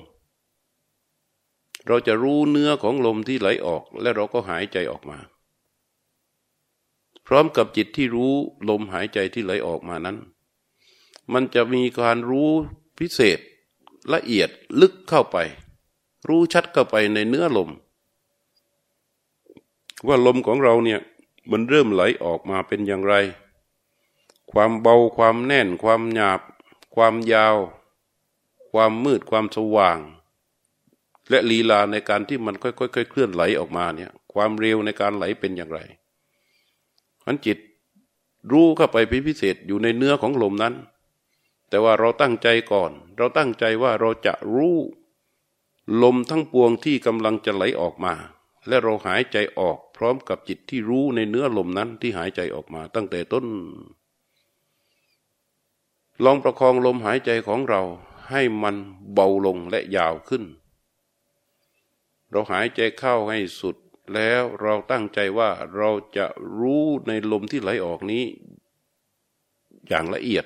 [1.86, 5.18] เราจะรู้เนื้อของลมที่ไหลออก และเราก็หายใจออกมา
[7.26, 8.34] พร้อมกับจิตที่รู้
[8.68, 10.16] ลมหายใจที่ไหลออกมานั้น
[11.32, 12.50] มันจะมีการรู้
[12.98, 13.38] พิเศษ
[14.12, 14.48] ละเอียด
[14.80, 15.36] ลึกเข้าไป
[16.28, 17.70] รู้ชัดเข้าไปในเนื้อลม
[20.06, 21.00] ว่าลมของเราเนี่ย
[21.50, 23.14] มันเริ่มไหลออกมาเป็นอย่างไร
[24.52, 26.40] ความเบาความแน่น ความหยาบ
[26.94, 27.56] ความยาว
[28.72, 29.98] ความมืดความสว่าง
[31.30, 32.68] และลีลาในการที่มันค่
[33.00, 35.80] อยๆเคลื่อนไหลออกมาเนี่ยความเร็วในการไหลเป็นอย่างไร
[37.26, 37.58] มันจิต
[38.52, 40.74] รู้เข้าไปเป็นพิเศษอยู่ในเนื้อของลมนั้น
[41.68, 44.78] แต่ว่าเราตั้งใจก่อน เราตั้งใจว่าเราจะรู้
[46.02, 48.14] ลมทั้งปวงที่กำลังจะไหลออกมา
[48.68, 53.46] และเราหายใจออกพร้อมกับจิตที่รู้ในเนื้อลมนั้นที่หายใจออกมาตั้งแต่ต้น
[56.24, 57.82] ลองประคองลมหายใจของเรา
[58.30, 58.76] ให้มัน
[59.12, 60.44] เบาลงและยาวขึ้น
[62.30, 63.76] เราหายใจเข้าให้สุด
[64.14, 66.26] แล้วเราตั้งใจว่าเราจะ
[66.58, 68.24] รู้ในลมที่ไหลออกนี้
[69.88, 70.44] อย่างละเอียด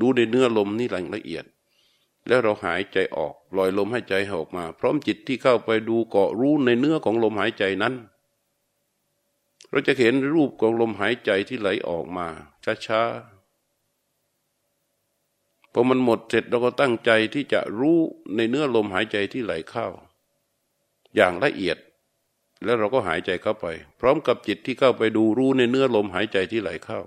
[0.00, 1.44] ดูในเนื้อลมนี่อย่างละเอียด
[2.28, 7.94] แล้วเราหายใจออกปล่อยลมหายใจออกมา พร้อมจิตที่เข้าไปดูเกาะรู้ในเนื้อของลมหายใจนั้น
[9.70, 12.26] เราจะเห็นรูปของลมหายใจที่ไหลออกมา
[12.86, 17.98] ช้าๆพอมันหมดเสร็จเราก็ตั้งใจที่จะรู้
[18.36, 19.86] ในเนื้อลมหายใจที่ไหลเข้า
[21.14, 21.78] อย่างละเอียด
[22.64, 23.66] แล้วเราก็หายใจเข้าไป
[24.00, 27.00] พร้อมกับจิตที่เข้าไปดูรู้ในเนื้อลมหายใจที่ไหลเข้า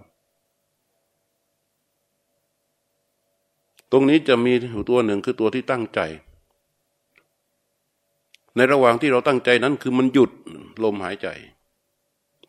[3.92, 4.54] ตรงนี้จะมี
[4.90, 6.00] ตัวหนึ่งคือตัวที่ตั้งใจ
[8.56, 10.32] ในระหว่างที่เราตั้งใจนั้นคือมันหยุด
[10.84, 11.28] ลมหายใจ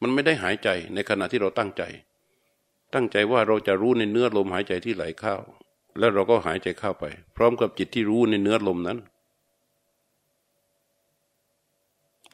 [0.02, 1.82] มันไม่ได้หายใจในขณะที่เราตั้งใจ
[2.94, 5.34] ตั้งใจว่าเราจะรู้ในเนื้อลมหายใจที่ไหลเข้า
[5.98, 7.04] แล้วเราก็หายใจเข้าไป
[7.36, 8.98] พร้อมกับจิตที่รู้ในเนื้อลมนั้น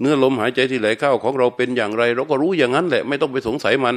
[0.00, 3.96] เนื้อลมหายใจที่ไหลเข้าของเราเป็นอย่างไร เราก็รู้อย่างนั้นแหละ ไม่ต้องไปสงสัยมัน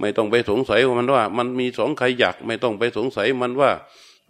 [0.00, 3.70] ไม่ต้องไปสงสัยมันว่า มันมีสองขยัก ไม่ต้องไปสงสัยมันว่า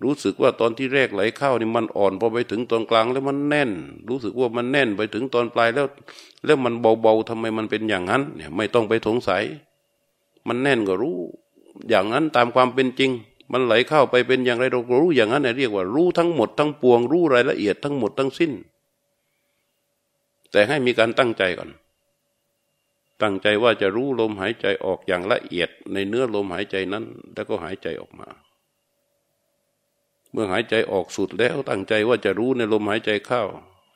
[0.04, 3.70] รู้สึกว่าตอนที่แรกไหลเข้านี่มันอ่อนพอไปถึงตอนกลางแล้วมันแน่น
[4.08, 5.86] รู้สึกว่ามันแน่นไปถึงตอนปลายแล้ว
[6.44, 9.42] แล้วมันเบาๆทำไมมันเป็นอย่างนั้น เนี่ยไม่ต้องไปสงสัย
[10.48, 11.16] มันแน่นก็รู้
[11.88, 13.10] อย่างนั้นตามความเป็นจริง
[13.52, 18.52] มันไหลเข้าไปเป็นอย่างไรเรารู้อย่างนั้นเรียกว่ารู้ทั้งหมดทั้งปวงรู้รายละเอียดทั้งหมดทั้งสิ้น
[20.52, 21.70] แต่ให้มีการตั้งใจก่อน
[23.22, 27.04] ตั้งใจว่าจะรู้ลมหายใจออกอย่างละเอียดในเนื้อลมหายใจนั้น
[27.34, 28.28] แล้วก็หายใจออกมา
[30.32, 33.42] เมื่อหายใจออกสุดแล้วตั้งใจว่าจะรู้ในลมหายใจเข้า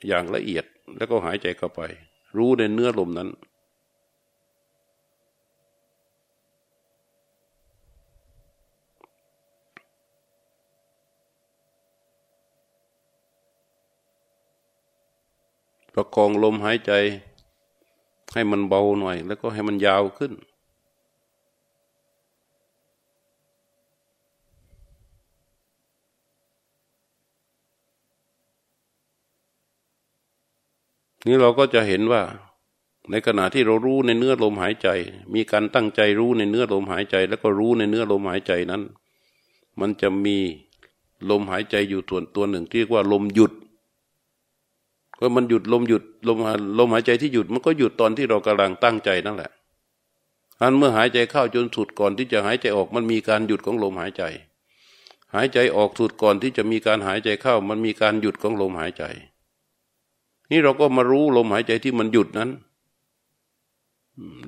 [0.06, 0.64] อย่างละเอียด
[0.96, 1.80] แล้วก็หายใจเข้าไป
[2.36, 3.30] รู้ในเนื้อลมนั้น
[15.94, 16.92] ประคองลมหายใจ
[18.34, 20.32] ให้มันเบาหน่อย แล้วก็ให้มันยาวขึ้น
[31.26, 32.22] นี่เราก็จะเห็นว่า
[33.10, 34.88] ในขณะที่เรารู้ในเนื้อลมหายใจ
[35.34, 38.82] มีการตั้งใจรู้ในเนื้อลมหายใจ แล้วก็รู้ในเนื้อลมหายใจนั้น
[39.80, 40.36] มันจะมี
[41.30, 43.52] ลมหายใจอยู่ส่วนตัวหนึ่งที่เรียกว่าลมหยุด
[45.18, 46.38] ก็มันหยุดลมหยุดลม
[46.78, 49.50] ลมหายใจที่หยุดมันก็หยุดตอนที่เรากำลังตั้งใจนั่นแหละ
[50.60, 54.22] อันเมื่อหายใจเข้าจนสุดก่อนที่จะหายใจออกมันมีการหยุดของลมหายใจ
[55.34, 59.04] หายใจออกสุดก่อนที่จะมีการหายใจเข้า มันมีการหยุดของลมหายใจ
[60.50, 62.50] นี่เราก็มารู้ลมหายใจที่มันหยุดนั้น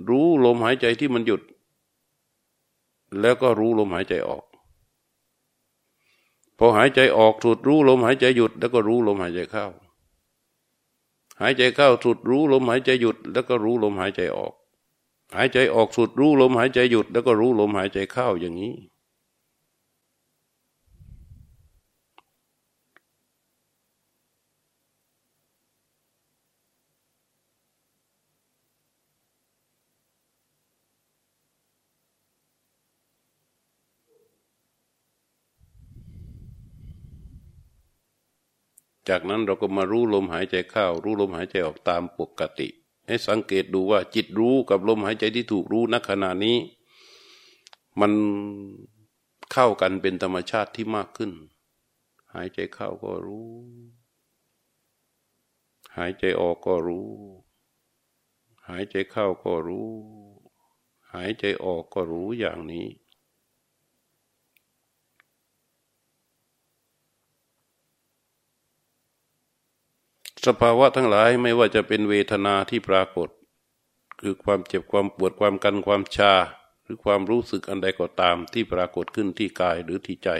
[0.09, 1.42] รู้ลมหายใจที่มันหยุด
[3.20, 4.44] แล้วก็รู้ลมหายใจออก
[6.59, 9.66] พอหายใจออกสุดรู้ลมหายใจหยุด แล้วก็รู้ลมหายใจเข้า
[11.40, 14.53] หายใจเข้าสุดรู้ลมหายใจหยุด แล้วก็รู้ลมหายใจออก
[15.37, 18.75] หายใจออกสุดรู้ลมหายใจหยุด แล้วก็รู้ลมหายใจเข้าอย่างนี้
[39.09, 42.69] จากนั้นเราก็มารู้ลมหายใจเข้า รู้ลมหายใจออกตามปกติ
[43.07, 46.57] ให้สังเกตดูว่าจิตรู้กับลมหายใจที่ถูกรู้ณขณะนี้
[48.01, 48.12] มัน
[49.53, 51.33] เข้ากันเป็นธรรมชาติที่มากขึ้น
[52.35, 53.51] หายใจเข้าก็รู้
[55.97, 57.09] หายใจออกก็รู้
[58.69, 59.90] หายใจเข้าก็รู้
[61.12, 62.87] หายใจออกก็รู้อย่างนี้
[70.47, 73.29] สภาวะทั้งหลายไม่ว่าจะเป็นเวทนาที่ปรากฏ
[74.21, 76.35] คือความเจ็บความปวดความกันความชา
[76.83, 80.31] หรือความรู้สึกอันใดก็ตามที่ปรากฏขึ้นที่กายหรือที่ใจ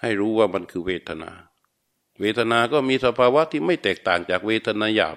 [0.00, 1.30] ให้รู้ว่ามันคือเวทนา
[2.20, 5.16] เวทนาก็มีสภาวะที่ไม่แตกต่างจากเวทนาหยาบ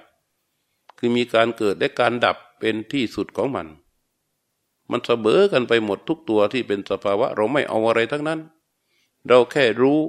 [0.98, 3.68] คือมีการเกิดและการดับเป็นที่สุดของมัน
[4.92, 8.40] มันเสมอกันไปหมดทุกตัวที่เป็นสภาวะ เราไม่เอาอะไรทั้งนั้น
[9.28, 10.00] เราแค่รู้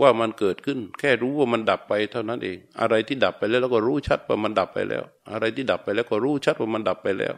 [0.00, 7.34] ว่ามันเกิดขึ้น แค่รู้ว่ามันดับไปเท่านั้นเอง อะไรที่ดับไปแล้วเราก็รู้ชัดว่ามันดับไปแล้ว อะไรที่ดับไปแล้วก็รู้ชัดว่ามันดับไปแล้ว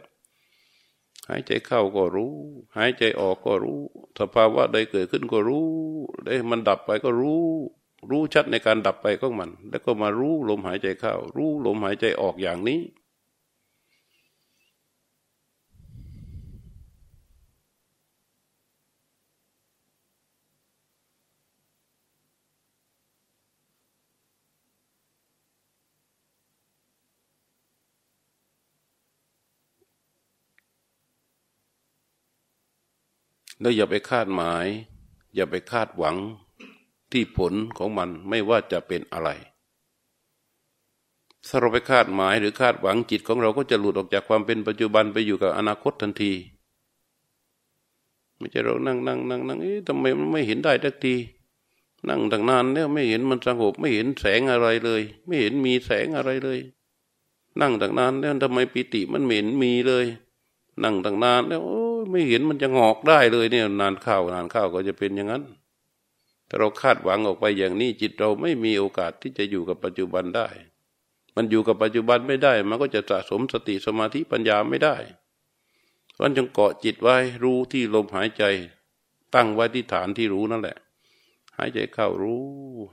[1.29, 2.33] หายใจเข้าก็รู้
[2.77, 3.79] หายใจออกก็รู้
[4.19, 5.67] สภาวะใดเกิดขึ้นก็รู้
[6.25, 7.43] ได้มันดับไปก็รู้
[8.09, 12.79] รู้ชัดในการดับไปของมัน แล้วก็มารู้ลมหายใจเข้า รู้ลมหายใจออกอย่างนี้
[33.61, 34.67] แล้วอย่าไปคาดหมาย
[35.35, 36.17] อย่าไปคาดหวัง
[37.11, 39.29] ที่ผลของมันไม่ว่าจะเป็นอะไร
[41.47, 46.33] ถ้าเราไปคาดหมายหรือคาดหวังจิตของเราก็จะหลุดออกจากความเป็นปัจจุบันไปอยู่กับอนาคตทันที
[48.37, 51.15] ไม่ใช่เรานั่งนั่งนั่งนั่งเอ๊ะทำไมมันไม่เห็นได้ทักที
[52.09, 56.59] นั่งตั้งนานเนี่ยไม่เห็นมันสงบไม่เห็นแสงอะไรเลย ไม่เห็นมีแสงอะไรเลย
[57.61, 60.05] นั่งตั้งนานเนี่ยทำไมปิติมันเหม็นมีเลย
[60.83, 61.61] นั่งตั้งนานแล้ว
[62.11, 65.43] ไม่เห็นมันจะงอกได้เลยเนี่ย นานข้าวนานข้าวก็จะเป็นอย่างนั้น
[66.47, 70.47] ถ้าเราคาดหวังออกไปอย่างนี้จิตเราไม่มีโอกาสที่จะอยู่กับปัจจุบันได้
[71.35, 74.95] มันอยู่กับปัจจุบันไม่ได้ มันก็จะสะสมสติสมาธิปัญญาไม่ได้
[76.13, 78.43] เพราะจงเกาะจิตไว้รู้ที่ลมหายใจ
[79.35, 80.77] ตั้งไว้ที่ฐานที่รู้นั่นแหละ
[81.57, 82.43] หายใจเข้ารู้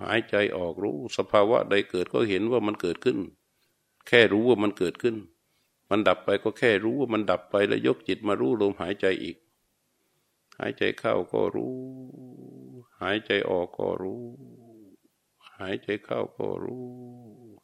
[0.03, 3.19] หายใจออกรู้ สภาวะใดเกิดก็เห็นว่ามันเกิดขึ้น
[4.07, 5.17] แค่รู้ว่ามันเกิดขึ้น
[5.91, 9.37] มันดับไปก็แค่รู้ว่ามันดับไปแล้วยกจิตมารู้ลมหายใจอีก
[10.59, 11.77] หายใจเข้าก็รู้
[13.01, 14.25] หายใจออกก็รู้
[15.57, 16.87] หายใจเข้าก็รู้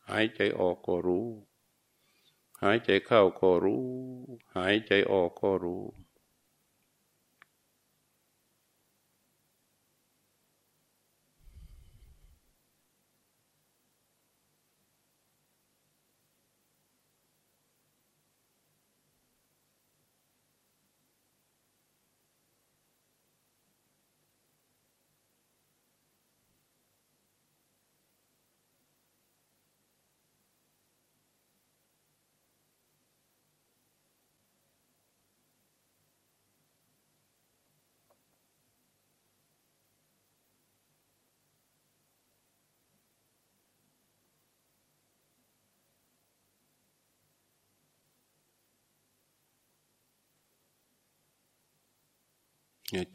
[0.09, 1.29] หายใจออกก็รู้
[2.63, 3.85] หายใจเข้าก็รู้
[4.57, 5.83] หายใจออกก็รู้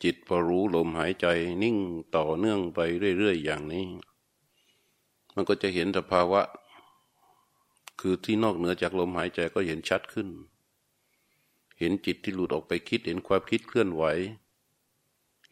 [0.04, 1.28] จิตพอรู้ลมหายใจ
[1.64, 1.78] นิ่ง
[2.16, 2.80] ต่อเนื่องไป
[3.18, 3.88] เรื่อยๆอย่างนี้
[5.36, 6.42] มันก็จะเห็นสภาวะ
[8.00, 10.30] คือที่นอกเหนือจากลมหายใจก็เห็นชัดขึ้น
[11.80, 14.04] เห็นจิตที่หลุดออกไปคิด เห็นความคิดเคลื่อนไหว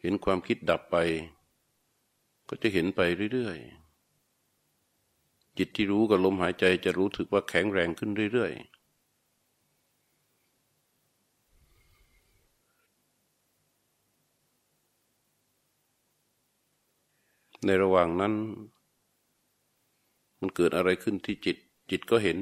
[0.00, 0.96] เห็นความคิดดับไป
[2.48, 3.00] ก็จะเห็นไป
[3.32, 8.77] เรื่อยๆจิตที่รู้กับลมหายใจจะรู้สึกว่าแข็งแรงขึ้นเรื่อยๆ
[17.64, 18.32] ในระหว่างนั้น
[20.40, 21.56] มันเกิดอะไรขึ้นที่จิต
[21.90, 22.38] จิตก็เห็น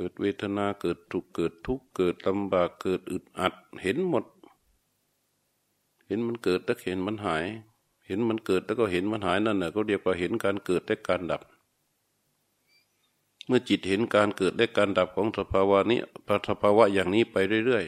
[0.00, 4.24] เกิดเวทนาเกิดทุกเกิดทุกเกิดลำบากเกิดอึดอัด เห็นหมด
[6.06, 7.44] เห็นมันเกิดแล้วเห็นมันหาย
[8.06, 11.42] เห็นมันเกิดแล้วก็เห็นมันหายนั่นแหละก็เรียกว่าเห็นการเกิดและการดับ
[13.48, 16.00] เมื่อจิตเห็นการเกิดและการดับของสภาวะนี้
[16.48, 17.36] สภาวะอย่างนี้ไป
[17.66, 17.84] เรื่อย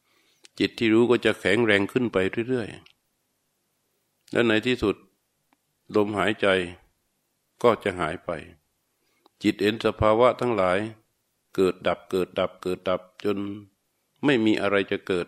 [0.00, 2.16] ๆ จิตที่รู้ก็จะแข็งแรงขึ้นไป
[2.48, 4.96] เรื่อยๆ และในที่สุด
[5.94, 6.46] ลมหายใจ
[7.62, 8.30] ก็จะหายไป
[9.42, 10.78] จิตเห็นสภาวะทั้งหลาย
[11.54, 13.38] เกิดดับเกิดดับเกิดดับจน
[14.24, 15.26] ไม่มีอะไรจะเกิด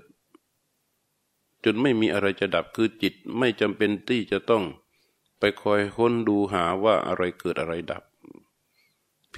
[1.64, 4.64] จนไม่มีอะไรจะดับคือจิตไม่จำเป็นที่จะต้อง
[5.38, 8.02] ไปคอยค้นดูหาว่าอะไรเกิดอะไรดับ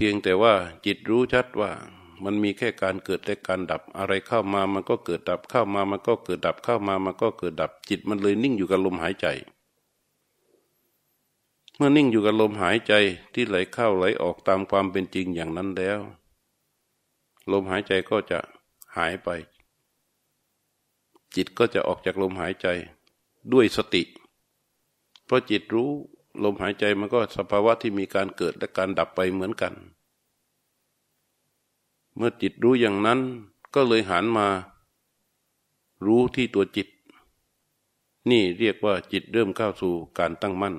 [0.03, 0.55] พียงแต่ว่า
[0.87, 1.71] จิตรู้ชัดว่า
[2.25, 9.27] มันมีแค่การเกิดและการดับ อะไรเข้ามามันก็เกิดดับเข้ามามันก็เกิดดับเข้ามามันก็เกิดดับ จิตมันเลยนิ่งอยู่กับลมหายใจ
[11.77, 12.93] เมื่อนิ่งอยู่กับลมหายใจ
[13.35, 16.01] ที่ไหลเข้าไหลออกตามความเป็นจริงอย่างนั้นแล้ว
[17.53, 18.39] ลมหายใจก็จะ
[18.97, 19.29] หายไป
[21.35, 22.67] จิตก็จะออกจากลมหายใจ
[23.53, 24.03] ด้วยสติ
[25.25, 25.93] เพราะจิตรู้
[26.43, 29.75] ลมหายใจมันก็สภาวะที่มีการเกิดและการดับไปเหมือนกัน
[32.15, 33.21] เมื่อจิตรู้อย่างนั้น
[33.75, 34.47] ก็เลยหันมา
[36.07, 36.89] รู้ที่ตัวจิต
[38.31, 40.75] นี่เรียกว่าจิตเริ่มเข้าสู่การตั้งมั่น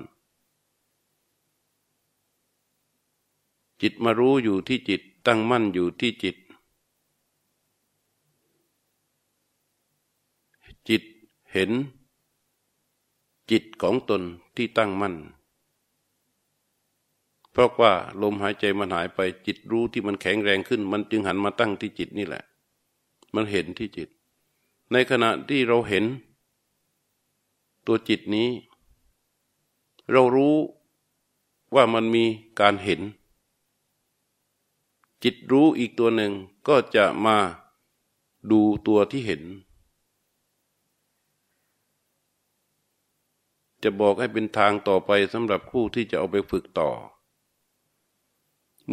[3.82, 6.36] จิตมารู้อยู่ที่จิตตั้งมั่นอยู่ที่จิต
[10.88, 11.02] จิต
[11.52, 11.70] เห็น
[13.50, 14.22] จิตของตน
[14.56, 15.14] ที่ตั้งมั่น
[17.52, 17.92] เพราะว่า
[18.22, 22.42] ลมหายใจมันหายไปจิตรู้ที่มันแข็งแรงขึ้น มันจึงหันมาตั้งที่จิตนี่แหละ
[23.34, 24.08] มันเห็นที่จิต
[24.92, 26.04] ในขณะที่เราเห็น
[27.86, 28.48] ตัวจิตนี้
[30.10, 30.56] เรารู้
[31.74, 32.24] ว่ามันมี
[32.60, 33.00] การเห็น
[35.24, 36.32] จิตรู้อีกตัวหนึ่ง
[36.68, 37.36] ก็จะมา
[38.50, 39.42] ดูตัวที่เห็น
[43.82, 46.90] จะบอกให้เป็นทางต่อไปสำหรับผู้ที่จะเอาไปฝึกต่อ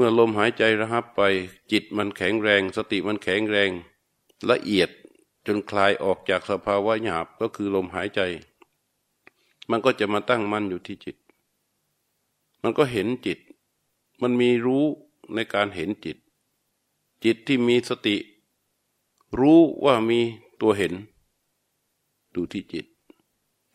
[0.02, 1.22] มื่อลมหายใจระหับไป
[1.72, 3.70] จิตมันแข็งแรง สติมันแข็งแรง
[4.50, 4.90] ละเอียด
[5.46, 8.22] จนคลายออกจากสภาวะหยาบก็คือลมหายใจ
[9.70, 11.18] มันก็จะมาตั้งมั่นอยู่ที่จิต
[12.62, 13.40] มันก็เห็นจิต
[14.22, 14.86] มันมีรู้
[15.34, 16.18] ในการเห็นจิต
[17.24, 18.16] จิตที่มีสติ
[19.40, 20.20] รู้ว่ามี
[20.62, 20.94] ตัวเห็น
[22.36, 22.86] ดูที่จิต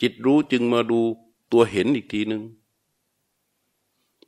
[0.00, 1.00] จิตรู้จึงมาดู
[1.52, 2.42] ตัวเห็นอีกทีหนึ่ง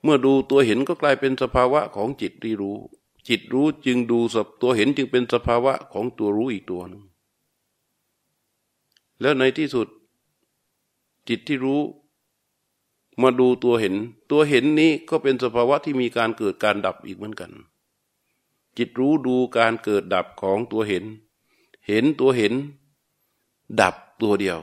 [0.06, 2.76] เมื่อดูตัวเห็นก็กลายเป็นสภาวะของจิตที่รู้
[3.28, 7.02] จิตรู้จึงดูสับตัวเห็นจึงเป็นสภาวะของตัวรู้อีกตัวหนึ่ง
[9.20, 9.86] แล้วในที่สุด
[11.28, 11.80] จิตที่รู้
[13.22, 13.94] มาดูตัวเห็น
[14.30, 17.52] ตัวเห็นนี้ก็เป็นสภาวะที่มีการเกิดการดับอีกเหมือนกัน
[18.76, 21.04] จิตรู้ดูการเกิดดับของตัวเห็น
[21.88, 22.52] เห็นตัวเห็น
[23.80, 24.58] ดับตัวเดียว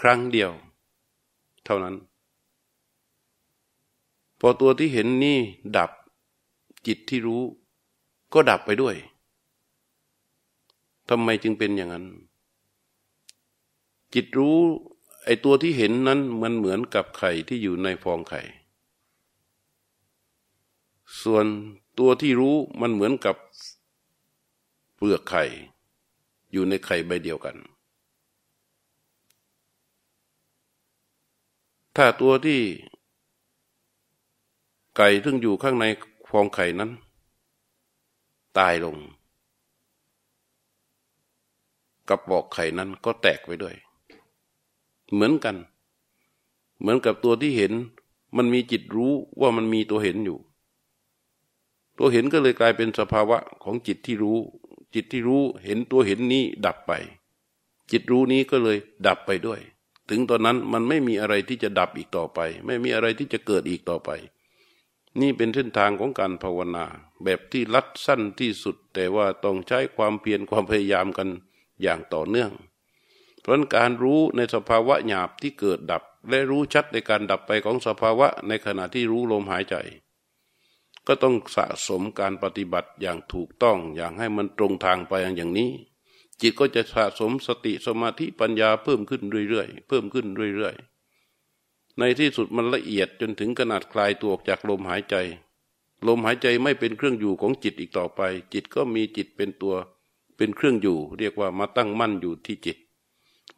[0.00, 0.50] ครั้งเดียว
[1.64, 1.96] เท่านั้น
[4.40, 5.38] พอตัวที่เห็นนี่
[5.76, 5.90] ดับ
[6.86, 7.42] จิตที่รู้
[8.32, 8.96] ก็ดับไปด้วย
[11.08, 12.06] ทำไมจึงเป็นอย่างนั้น
[14.14, 14.58] จิตรู้
[15.24, 18.40] ไอตัวที่เห็นนั้นมันเหมือนกับไข่ที่อยู่ในฟองไข่
[21.22, 21.46] ส่วน
[21.98, 23.36] ตัวที่รู้มันเหมือนกับ
[24.96, 25.44] เปลือกไข่
[26.52, 27.56] อยู่ในไข่ใบเดียวกัน
[31.96, 32.60] ถ้าตัวที่
[34.96, 35.84] ไก่ซึ่งอยู่ข้างใน
[36.30, 36.90] ฟองไข่นั้น
[38.58, 38.96] ตายลง
[42.08, 43.74] กระบอกไข่นั้นก็แตกไปด้วย
[45.12, 45.56] เหมือนกัน
[46.80, 47.72] เหมือนกับตัวที่เห็น
[48.36, 50.38] มันมีจิตรู้ว่ามันมีตัวเห็นอยู่
[51.98, 54.38] ตัวเห็นก็เลยกลายเป็นสภาวะของจิตที่รู้
[54.94, 56.92] จิตที่รู้เห็นตัวเห็นนี้ดับไป
[57.90, 59.60] จิตรู้นี้ก็เลยดับไปด้วย
[60.08, 64.10] ถึงตอนนั้นมันไม่มีอะไรที่จะดับอีกต่อไป ไม่มีอะไรที่จะเกิดอีกต่อไป
[65.18, 66.86] นี่เป็นเส้นทางของการภาวนา
[67.24, 71.28] แบบที่ลัดสั้นที่สุด แต่ว่าต้องใช้ความเพียรความพยายามกัน
[71.82, 72.50] อย่างต่อเนื่อง
[73.40, 79.76] เพราะการรู้ในสภาวะหยาบที่เกิดดับ และรู้ชัดในการดับไปของสภาวะในขณะที่รู้ลมหายใจ
[81.06, 85.70] ก็ต้องสะสมการปฏิบัติอย่างถูกต้องอย่างให้มันตรงทางไปอย่างนี้
[86.40, 90.89] จิตก็จะสะสมสติสมาธิปัญญาเพิ่มขึ้นเรื่อยๆเพิ่มขึ้นเรื่อยๆ
[92.00, 95.14] ในที่สุดมันละเอียดจนถึงขนาดคลายตัวออกจากลมหายใจ
[96.06, 98.20] ลมหายใจไม่เป็นเครื่องอยู่ของจิตอีกต่อไป
[98.52, 99.74] จิตก็มีจิตเป็นตัว
[100.36, 102.76] เป็นเครื่องอยู่ เรียกว่ามาตั้งมั่นอยู่ที่จิต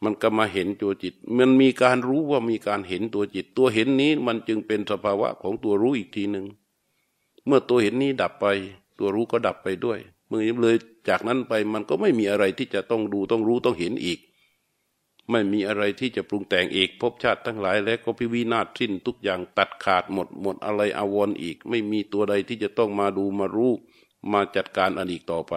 [0.05, 6.47] มันก็มาเห็นตัวจิต มันมีการรู้ว่ามีการเห็นตัวจิต ตัวเห็นนี้มันจึงเป็นสภาวะของตัวรู้อีกทีหนึ่ง
[7.47, 8.47] เมื่อตัวเห็นนี้ดับไป
[8.99, 10.77] ตัวรู้ก็ดับไปด้วยเมื่อเลย
[11.09, 14.19] จากนั้นไปมันก็ไม่มีอะไรที่จะต้องดูต้องรู้ต้องเห็นอีก
[15.31, 23.73] ไม่มีอะไรที่จะปรุงแต่งอีกภพชาติทั้งหลาย และก็พิวินาศสิ้นทุกอย่างตัดขาดหมดหมดอะไรอาวรอีก ไม่มีตัวใดที่จะต้องมาดูมารู้
[24.33, 25.55] มาจัดการอันอีกต่อไป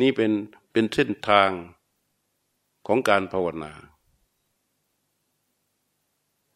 [0.00, 0.32] นี่เป็น
[0.72, 1.50] เป็นเส้นทาง
[2.86, 3.72] ของการภาวนา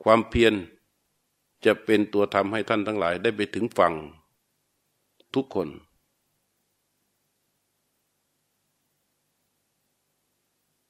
[0.03, 0.55] ความเพียร
[1.64, 3.95] จะเป็นตัวทำให้ท่านทั้งหลายได้ไปถึงฝั่ง
[5.34, 5.68] ทุกคน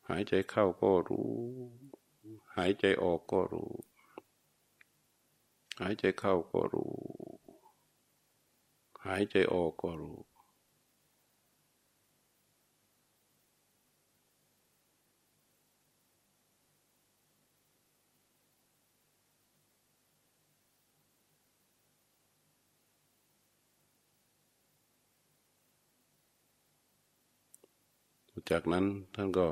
[0.09, 1.31] หายใจเข้าก็รู้
[2.57, 3.71] หายใจออกก็รู้
[5.81, 6.93] หายใจเข้าก็รู้
[9.05, 10.19] หายใจออกก็รู้
[28.51, 28.85] จากนั้น
[29.15, 29.47] ท่านก็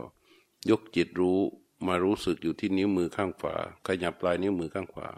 [0.70, 1.40] ยกจิตรู้
[1.86, 3.56] มารู้สึกอยู่ที่นิ้วมือข้างขวา
[3.86, 5.08] ขยับปลายนิ้วมือข้างขวา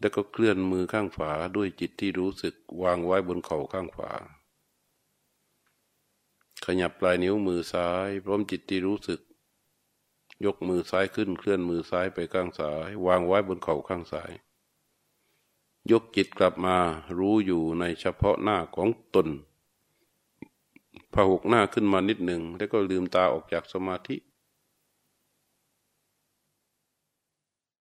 [0.00, 4.12] แล้วก็เคลื่อนมือข้างขวาด้วยจิตที่รู้สึกวางไว้บนเข่าข้างขวา
[6.64, 9.20] ขยับปลายนิ้วมือซ้าย พร้อมจิตที่รู้สึก
[10.44, 14.32] ยกมือซ้ายขึ้นเคลื่อนมือซ้ายไปข้างซ้าย วางไว้บนเข่าข้างซ้าย
[15.90, 16.76] ยกจิตกลับมา
[17.18, 19.28] รู้อยู่ในเฉพาะหน้าของตน
[21.14, 24.16] ผหกหน้าขึ้นมานิดหนึ่งแล้วก็ลืมตาออกจากสมาธิ